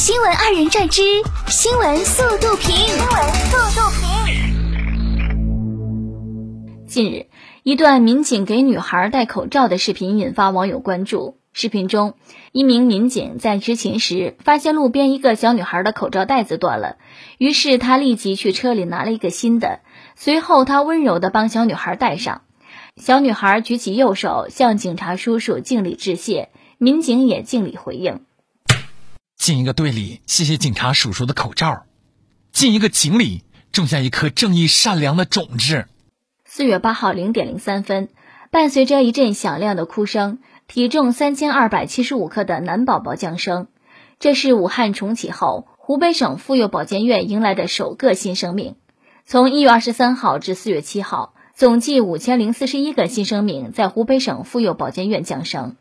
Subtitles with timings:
[0.00, 1.02] 新闻二人转之
[1.48, 2.74] 新闻速度评。
[2.74, 4.06] 新闻速度评。
[6.86, 7.26] 近日，
[7.62, 11.36] 一段民警给女孩戴口罩的视频引发网友关注。
[11.52, 12.14] 视频中，
[12.50, 16.96] 一名民警在执勤时发现路边一个小女孩的口罩带子断了，
[17.36, 19.80] 于是他立即去车里拿了一个新的。
[20.16, 22.40] 随后，他温柔地帮小女孩戴上。
[22.96, 26.48] 小女孩举起右手向警察叔叔敬礼致谢，
[26.78, 28.22] 民警也敬礼回应。
[29.40, 31.86] 进一个队里，谢谢警察叔叔的口罩；
[32.52, 33.42] 进一个井里，
[33.72, 35.86] 种下一颗正义善良的种子。
[36.44, 38.10] 四月八号零点零三分，
[38.50, 43.68] 伴随着一阵响亮的哭声，体重三千二百七十五克的男宝宝降生。
[44.18, 48.76] 这是武汉重启后，湖北省妇幼保健院迎来的首个新生命。
[49.24, 55.76] 从一月二十三号至四月七号，总计五千零四十一个新生命在湖北省妇幼保健院降生。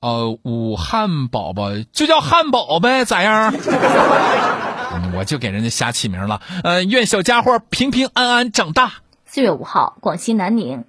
[0.00, 3.52] 呃，武汉宝宝就叫汉堡呗，咋样？
[5.16, 6.40] 我就给人家瞎起名了。
[6.62, 8.92] 呃，愿小家伙平平安安长大。
[9.24, 10.84] 四月五号，广西南宁，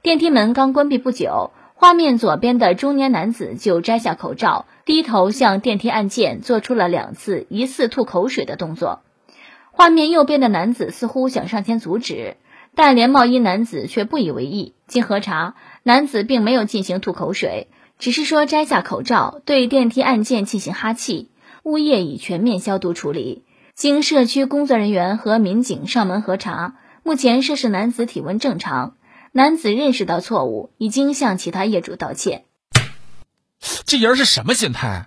[0.00, 9.02] 电梯门刚关闭不久，画面左边的中年男子就摘下口罩，低头向电梯按键，做出了两次疑似吐口水的动作。
[9.72, 12.38] 画面右边的男子似乎想上前阻止，
[12.74, 14.72] 但连帽衣男子却不以为意。
[14.86, 17.68] 经核查，男子并没有进行吐口水。
[18.04, 21.30] 只是说摘下口罩，对电梯按键进行哈气，
[21.62, 23.46] 物业已全面消毒处理。
[23.74, 28.96] 经社区工作人员和民警上门核查，目前涉事男子体温正常，
[29.32, 32.44] 男子认识到错误，已经向其他业主道歉。
[33.86, 35.06] 这人是什么心态？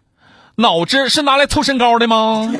[0.55, 2.51] 脑子是拿来凑身高的吗？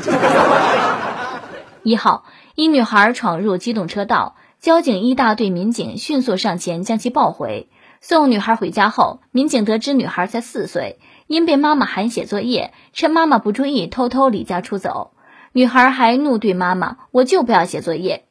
[1.82, 7.70] 一号，一女孩闯入机动车道，交警一大队民警迅速上前将其抱回。
[8.02, 15.12] 送女孩回家后，民警得知女孩才四岁，因被妈妈喊写作业，趁妈妈不注意偷偷离家出走。
[15.52, 18.26] 女孩还怒对妈妈：“我就不要写作业。”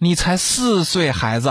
[0.00, 1.50] 你才四岁孩子，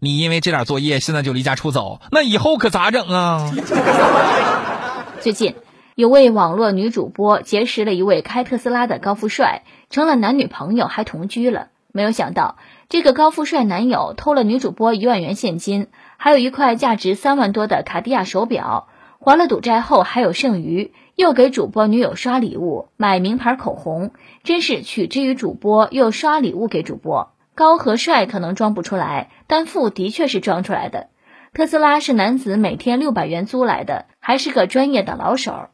[0.00, 3.52] 你因为这点作业现在就离家出走，那以后可咋整啊？
[5.20, 5.54] 最近，
[5.94, 11.68] 有位网络女主播结识了一位开特斯拉的高富帅，成了男女朋友，还同居了。
[11.92, 12.56] 没有想到，
[12.88, 15.88] 这个高富帅男友偷了女主播一万元现金。
[16.16, 24.12] 还有一块价值三万多的卡地亚手表，还了赌债后还有剩余，又给主播女友刷礼物，买名牌口红，
[24.44, 27.32] 真是取之于主播又刷礼物给主播。
[27.54, 31.08] 高和帅可能装不出来，但富的确是装出来的。
[31.52, 35.68] 特斯拉是男子每天六百元租来的，还是个专业的老手。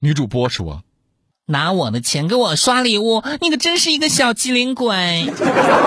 [0.00, 0.82] 女主播说
[1.50, 5.32] ：“拿我的钱给我刷礼物，你可真是一个小机灵鬼。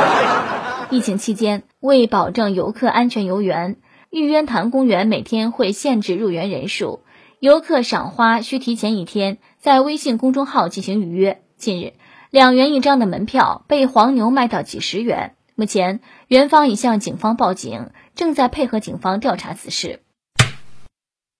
[0.89, 3.77] ”疫情期间，为保证游客安全游园，
[4.09, 7.01] 玉渊潭公园每天会限制入园人数，
[7.39, 11.43] 游客赏花需提前一天在微信公众号进行预约。
[11.57, 11.93] 近日，
[12.31, 19.99] 两元一张的门票被黄牛卖到几十元，目前园方已向警方报警，正在配合警方调查此事。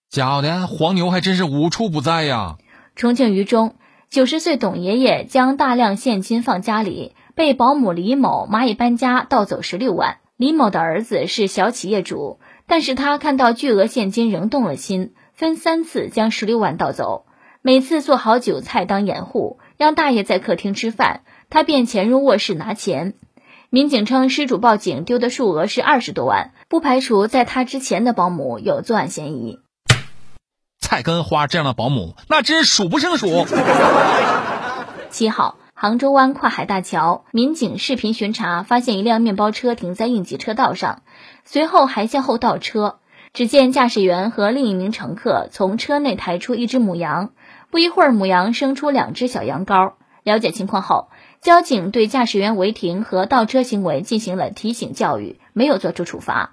[0.08, 2.56] 假的，黄牛还真是无处不在呀！
[2.94, 3.74] 重庆渝中，
[4.12, 7.14] 九十岁董爷爷将大量现金放家里。
[7.34, 10.18] 被保姆李某蚂蚁搬家盗走十六万。
[10.36, 17.24] 李某的儿子是小企业主，但是他看到巨额现金仍动了心，分三次将十六万盗走，
[17.62, 23.14] 每次做好酒菜当掩护，让大爷在客厅吃饭，他便潜入卧室拿钱。
[23.70, 29.60] 民警称，失主报警丢的数额是二十多万，不排除在他之前的保姆有作案嫌疑。
[30.92, 33.46] 菜根花这样的保姆，那真是数不胜数。
[35.08, 35.56] 七号。
[35.72, 41.00] 杭州湾跨海大桥，民警视频巡查，发现一辆面包车停在应急车道上，
[41.46, 42.98] 随后还向后倒车。
[43.32, 47.30] 只见驾驶员和另一名乘客从车内抬出一只母羊，
[47.70, 49.94] 不一会儿，母羊生出两只小羊羔。
[50.24, 51.08] 了解情况后，
[51.40, 56.52] 交警对驾驶员违停和倒车行为进行了提醒教育，没有作出处罚。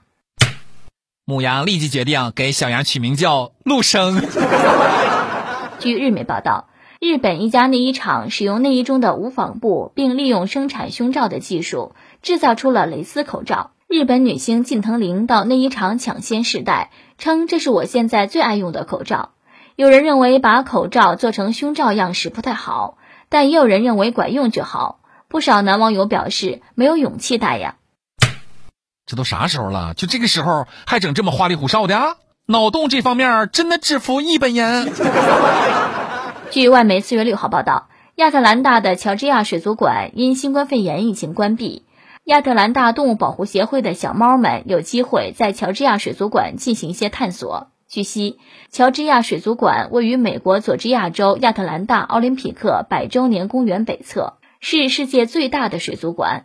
[1.29, 4.19] 母羊立即决定给小羊取名叫陆生。
[5.77, 6.65] 据日媒报道。
[6.99, 11.93] 日本一家内衣厂使用内衣中的无纺布，并利用生产胸罩的技术，
[12.23, 13.71] 制造出了蕾丝口罩。
[13.87, 16.89] 日本女星近藤绫到内衣厂抢先试戴，
[17.19, 19.29] 称这是我现在最爱用的口罩。
[19.75, 22.97] 有人认为把口罩做成胸罩样式不太好，
[23.29, 24.99] 但也有人认为管用就好。
[25.27, 27.75] 不少男网友表示没有勇气戴呀。
[29.09, 29.95] 这都啥时候了？
[29.95, 32.17] 就这个时候还整这么花里胡哨的？
[32.45, 34.93] 脑洞这方面真的只服一本人。
[36.51, 41.87] 据外媒四月六号报道，亚特兰大的乔治亚水族馆因新冠肺炎疫情关闭，
[42.25, 47.69] 亚特兰大动物保护协会的小猫们有机会在乔治亚水族馆进行一些探索。
[47.89, 48.37] 据悉，
[48.71, 56.43] 乔治亚水族馆位于美国佐治亚州亚特兰大奥林匹克百周年公园北侧，是世界最大的水族馆。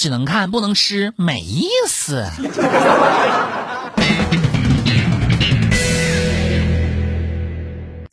[0.00, 2.24] 只能看不能吃没意思。